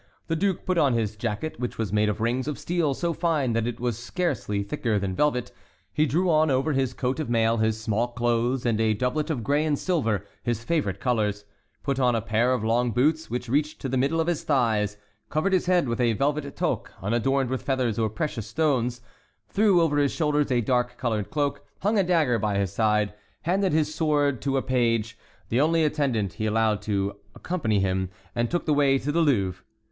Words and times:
The 0.25 0.35
duke 0.35 0.65
put 0.65 0.79
on 0.79 0.93
his 0.93 1.15
jacket, 1.15 1.59
which 1.59 1.77
was 1.77 1.93
made 1.93 2.09
of 2.09 2.19
rings 2.19 2.47
of 2.47 2.57
steel 2.57 2.95
so 2.95 3.13
fine 3.13 3.53
that 3.53 3.67
it 3.67 3.79
was 3.79 3.99
scarcely 3.99 4.63
thicker 4.63 4.97
than 4.97 5.15
velvet; 5.15 5.51
he 5.93 6.05
then 6.05 6.09
drew 6.09 6.27
on 6.31 6.49
over 6.49 6.73
his 6.73 6.95
coat 6.95 7.19
of 7.19 7.29
mail 7.29 7.57
his 7.57 7.79
small 7.79 8.07
clothes 8.07 8.65
and 8.65 8.81
a 8.81 8.95
doublet 8.95 9.29
of 9.29 9.43
gray 9.43 9.63
and 9.63 9.77
silver, 9.77 10.25
his 10.41 10.63
favorite 10.63 10.99
colors, 10.99 11.45
put 11.83 11.99
on 11.99 12.15
a 12.15 12.19
pair 12.23 12.51
of 12.51 12.63
long 12.63 12.89
boots 12.89 13.29
which 13.29 13.47
reached 13.47 13.79
to 13.81 13.87
the 13.89 13.95
middle 13.95 14.19
of 14.19 14.25
his 14.25 14.43
thighs, 14.43 14.97
covered 15.29 15.53
his 15.53 15.67
head 15.67 15.87
with 15.87 16.01
a 16.01 16.13
velvet 16.13 16.55
toque 16.55 16.89
unadorned 17.03 17.51
with 17.51 17.61
feathers 17.61 17.99
or 17.99 18.09
precious 18.09 18.47
stones, 18.47 19.01
threw 19.49 19.81
over 19.81 19.99
his 19.99 20.11
shoulders 20.11 20.51
a 20.51 20.61
dark 20.61 20.97
colored 20.97 21.29
cloak, 21.29 21.63
hung 21.81 21.99
a 21.99 22.03
dagger 22.03 22.39
by 22.39 22.57
his 22.57 22.73
side, 22.73 23.13
handed 23.43 23.71
his 23.71 23.93
sword 23.93 24.41
to 24.41 24.57
a 24.57 24.63
page, 24.63 25.15
the 25.49 25.61
only 25.61 25.83
attendant 25.83 26.33
he 26.33 26.47
allowed 26.47 26.81
to 26.81 27.15
accompany 27.35 27.79
him, 27.79 28.09
and 28.33 28.49
took 28.49 28.65
the 28.65 28.73
way 28.73 28.97
to 28.97 29.11
the 29.11 29.21
Louvre. 29.21 29.63